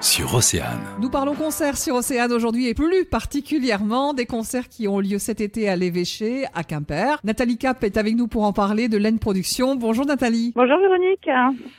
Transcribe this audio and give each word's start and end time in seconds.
sur 0.00 0.34
Océane. 0.34 0.80
Nous 1.00 1.10
parlons 1.10 1.34
concerts 1.34 1.76
sur 1.76 1.94
Océane 1.94 2.32
aujourd'hui 2.32 2.68
et 2.68 2.74
plus 2.74 3.04
particulièrement 3.04 4.14
des 4.14 4.24
concerts 4.24 4.68
qui 4.68 4.88
ont 4.88 4.98
lieu 4.98 5.18
cet 5.18 5.42
été 5.42 5.68
à 5.68 5.76
l'évêché, 5.76 6.44
à 6.54 6.64
Quimper. 6.64 7.20
Nathalie 7.22 7.58
Cap 7.58 7.84
est 7.84 7.98
avec 7.98 8.16
nous 8.16 8.26
pour 8.26 8.44
en 8.44 8.52
parler 8.52 8.88
de 8.88 8.96
Laine 8.96 9.18
Production. 9.18 9.76
Bonjour 9.76 10.06
Nathalie. 10.06 10.52
Bonjour 10.56 10.78
Véronique. 10.78 11.28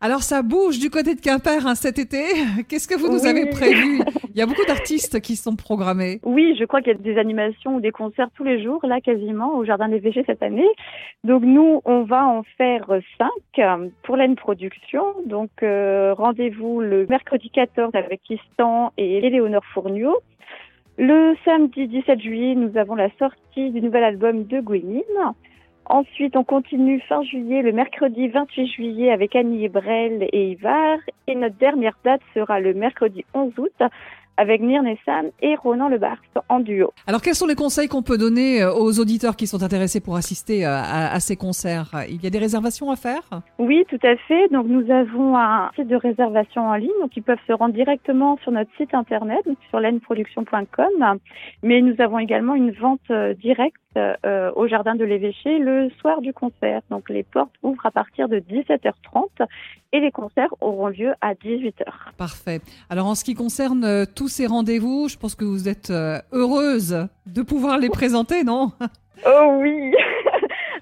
Alors 0.00 0.22
ça 0.22 0.42
bouge 0.42 0.78
du 0.78 0.90
côté 0.90 1.14
de 1.14 1.20
Quimper 1.20 1.66
hein, 1.66 1.74
cet 1.74 1.98
été. 1.98 2.22
Qu'est-ce 2.68 2.86
que 2.86 2.98
vous 2.98 3.10
nous 3.10 3.26
avez 3.26 3.46
prévu? 3.46 4.02
Il 4.34 4.38
y 4.38 4.42
a 4.42 4.46
beaucoup 4.46 4.64
d'artistes 4.66 5.20
qui 5.20 5.36
sont 5.36 5.56
programmés. 5.56 6.20
Oui, 6.24 6.56
je 6.58 6.64
crois 6.64 6.80
qu'il 6.80 6.92
y 6.92 6.96
a 6.96 6.98
des 6.98 7.18
animations 7.18 7.76
ou 7.76 7.80
des 7.80 7.90
concerts 7.90 8.30
tous 8.34 8.44
les 8.44 8.62
jours, 8.62 8.80
là 8.86 9.00
quasiment, 9.00 9.56
au 9.56 9.64
Jardin 9.64 9.88
des 9.88 9.96
L'évêché 9.96 10.24
cette 10.26 10.42
année. 10.42 10.68
Donc 11.22 11.42
nous, 11.42 11.82
on 11.84 12.02
va 12.02 12.26
en 12.26 12.42
faire 12.56 12.86
cinq 13.18 13.64
pour 14.02 14.16
Laine 14.16 14.36
Production. 14.36 15.02
Donc 15.26 15.50
euh, 15.62 16.14
rendez-vous 16.14 16.80
le 16.80 17.06
mercredi 17.06 17.50
14 17.50 17.94
avec 18.02 18.28
Istan 18.28 18.92
et 18.96 19.18
Éléonore 19.18 19.64
Fourniot. 19.72 20.20
Le 20.98 21.34
samedi 21.44 21.88
17 21.88 22.20
juillet, 22.20 22.54
nous 22.54 22.76
avons 22.76 22.94
la 22.94 23.08
sortie 23.18 23.70
du 23.70 23.80
nouvel 23.80 24.04
album 24.04 24.44
de 24.44 24.60
Gwenine. 24.60 25.02
Ensuite, 25.86 26.36
on 26.36 26.44
continue 26.44 27.00
fin 27.08 27.22
juillet, 27.22 27.62
le 27.62 27.72
mercredi 27.72 28.28
28 28.28 28.66
juillet 28.66 29.10
avec 29.10 29.34
Annie 29.36 29.64
Ebrel 29.64 30.28
et 30.32 30.50
Ivar. 30.52 30.98
Et 31.26 31.34
notre 31.34 31.56
dernière 31.56 31.96
date 32.04 32.20
sera 32.34 32.60
le 32.60 32.74
mercredi 32.74 33.24
11 33.34 33.52
août 33.58 33.82
avec 34.36 34.62
Nir 34.62 34.82
Nessan 34.82 35.30
et 35.40 35.54
Ronan 35.56 35.88
Lebar 35.88 36.16
en 36.48 36.60
duo. 36.60 36.92
Alors, 37.06 37.20
quels 37.20 37.34
sont 37.34 37.46
les 37.46 37.54
conseils 37.54 37.88
qu'on 37.88 38.02
peut 38.02 38.18
donner 38.18 38.62
euh, 38.62 38.72
aux 38.72 38.98
auditeurs 38.98 39.36
qui 39.36 39.46
sont 39.46 39.62
intéressés 39.62 40.00
pour 40.00 40.16
assister 40.16 40.64
euh, 40.64 40.70
à, 40.70 41.12
à, 41.12 41.20
ces 41.20 41.36
concerts? 41.36 41.90
Il 42.08 42.22
y 42.22 42.26
a 42.26 42.30
des 42.30 42.38
réservations 42.38 42.90
à 42.90 42.96
faire? 42.96 43.22
Oui, 43.58 43.84
tout 43.88 44.00
à 44.02 44.16
fait. 44.16 44.48
Donc, 44.48 44.66
nous 44.66 44.90
avons 44.90 45.36
un 45.36 45.70
site 45.76 45.88
de 45.88 45.96
réservation 45.96 46.62
en 46.62 46.74
ligne, 46.74 46.90
donc 47.00 47.16
ils 47.16 47.22
peuvent 47.22 47.38
se 47.46 47.52
rendre 47.52 47.74
directement 47.74 48.38
sur 48.42 48.52
notre 48.52 48.70
site 48.76 48.94
internet, 48.94 49.40
sur 49.68 49.80
lenproduction.com. 49.80 51.18
Mais 51.62 51.82
nous 51.82 51.94
avons 52.00 52.18
également 52.18 52.54
une 52.54 52.72
vente 52.72 53.00
euh, 53.10 53.34
directe 53.34 53.81
euh, 53.96 54.50
au 54.56 54.66
jardin 54.68 54.94
de 54.94 55.04
l'évêché 55.04 55.58
le 55.58 55.90
soir 56.00 56.20
du 56.20 56.32
concert. 56.32 56.80
Donc 56.90 57.10
les 57.10 57.22
portes 57.22 57.52
ouvrent 57.62 57.84
à 57.84 57.90
partir 57.90 58.28
de 58.28 58.38
17h30 58.38 59.46
et 59.92 60.00
les 60.00 60.10
concerts 60.10 60.54
auront 60.60 60.88
lieu 60.88 61.12
à 61.20 61.34
18h. 61.34 61.84
Parfait. 62.16 62.60
Alors 62.88 63.06
en 63.06 63.14
ce 63.14 63.24
qui 63.24 63.34
concerne 63.34 63.84
euh, 63.84 64.04
tous 64.06 64.28
ces 64.28 64.46
rendez-vous, 64.46 65.08
je 65.08 65.18
pense 65.18 65.34
que 65.34 65.44
vous 65.44 65.68
êtes 65.68 65.90
euh, 65.90 66.18
heureuse 66.32 67.06
de 67.26 67.42
pouvoir 67.42 67.78
les 67.78 67.90
présenter, 67.90 68.44
non? 68.44 68.72
Oh 69.26 69.58
oui 69.60 69.92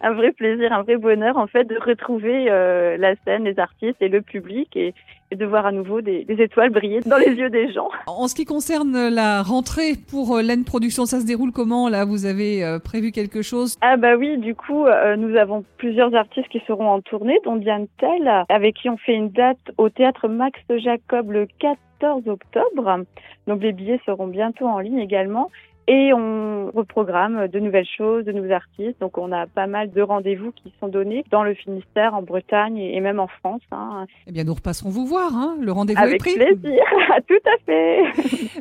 un 0.00 0.12
vrai 0.12 0.32
plaisir, 0.32 0.72
un 0.72 0.82
vrai 0.82 0.96
bonheur 0.96 1.36
en 1.36 1.46
fait 1.46 1.64
de 1.64 1.76
retrouver 1.78 2.50
euh, 2.50 2.96
la 2.96 3.14
scène, 3.24 3.44
les 3.44 3.58
artistes 3.58 4.00
et 4.00 4.08
le 4.08 4.22
public 4.22 4.76
et, 4.76 4.94
et 5.30 5.36
de 5.36 5.44
voir 5.44 5.66
à 5.66 5.72
nouveau 5.72 6.00
des, 6.00 6.24
des, 6.24 6.42
étoiles 6.42 6.70
briller 6.70 7.00
dans 7.00 7.16
les 7.16 7.32
yeux 7.32 7.50
des 7.50 7.72
gens. 7.72 7.88
En 8.06 8.28
ce 8.28 8.34
qui 8.34 8.44
concerne 8.44 9.08
la 9.08 9.42
rentrée 9.42 9.92
pour 10.10 10.36
euh, 10.36 10.42
l'Aine 10.42 10.64
Production, 10.64 11.04
ça 11.04 11.20
se 11.20 11.26
déroule 11.26 11.52
comment 11.52 11.88
là? 11.88 12.04
Vous 12.04 12.24
avez 12.24 12.64
euh, 12.64 12.78
prévu 12.78 13.12
quelque 13.12 13.42
chose? 13.42 13.76
Ah 13.80 13.96
bah 13.96 14.16
oui, 14.16 14.38
du 14.38 14.54
coup 14.54 14.86
euh, 14.86 15.16
nous 15.16 15.36
avons 15.36 15.64
plusieurs 15.76 16.14
artistes 16.14 16.48
qui 16.48 16.62
seront 16.66 16.88
en 16.88 17.00
tournée, 17.00 17.38
dont 17.44 17.56
Diane 17.56 17.86
Tell, 17.98 18.44
avec 18.48 18.76
qui 18.76 18.88
on 18.88 18.96
fait 18.96 19.14
une 19.14 19.30
date 19.30 19.58
au 19.76 19.88
théâtre 19.88 20.28
Max 20.28 20.58
Jacob 20.70 21.30
le 21.30 21.46
14 21.58 22.28
octobre. 22.28 23.00
Donc 23.46 23.62
les 23.62 23.72
billets 23.72 24.00
seront 24.06 24.28
bientôt 24.28 24.66
en 24.66 24.78
ligne 24.78 24.98
également. 24.98 25.50
Et 25.90 26.12
on 26.12 26.70
reprogramme 26.70 27.48
de 27.48 27.58
nouvelles 27.60 27.88
choses, 27.96 28.26
de 28.26 28.32
nouveaux 28.32 28.52
artistes. 28.52 29.00
Donc 29.00 29.16
on 29.16 29.32
a 29.32 29.46
pas 29.46 29.66
mal 29.66 29.90
de 29.90 30.02
rendez-vous 30.02 30.52
qui 30.52 30.72
sont 30.80 30.88
donnés 30.88 31.24
dans 31.30 31.42
le 31.42 31.54
Finistère, 31.54 32.14
en 32.14 32.20
Bretagne 32.20 32.76
et 32.76 33.00
même 33.00 33.18
en 33.18 33.26
France. 33.26 33.62
Hein. 33.72 34.06
Eh 34.26 34.32
bien 34.32 34.44
nous 34.44 34.52
repasserons 34.52 34.90
vous 34.90 35.06
voir, 35.06 35.34
hein 35.34 35.56
le 35.60 35.72
rendez-vous 35.72 36.00
est 36.00 36.18
pris. 36.18 36.34
Avec 36.38 36.60
plaisir, 36.60 36.82
tout 37.28 37.34
à 37.46 37.56
fait. 37.64 38.02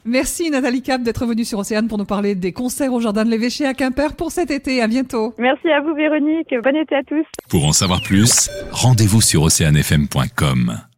Merci 0.04 0.50
Nathalie 0.50 0.82
Cap 0.82 1.02
d'être 1.02 1.26
venue 1.26 1.44
sur 1.44 1.58
Océane 1.58 1.88
pour 1.88 1.98
nous 1.98 2.04
parler 2.04 2.36
des 2.36 2.52
concerts 2.52 2.92
au 2.92 3.00
Jardin 3.00 3.24
de 3.24 3.30
l'Évêché 3.30 3.66
à 3.66 3.74
Quimper 3.74 4.14
pour 4.14 4.30
cet 4.30 4.52
été. 4.52 4.80
À 4.80 4.86
bientôt. 4.86 5.34
Merci 5.38 5.68
à 5.68 5.80
vous 5.80 5.94
Véronique, 5.94 6.54
bon 6.62 6.76
été 6.76 6.94
à 6.94 7.02
tous. 7.02 7.26
Pour 7.50 7.66
en 7.66 7.72
savoir 7.72 8.02
plus, 8.02 8.50
rendez-vous 8.70 9.20
sur 9.20 9.42
oceanfm.com. 9.42 10.95